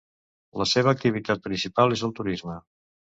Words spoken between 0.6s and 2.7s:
La seva activitat principal és el turisme.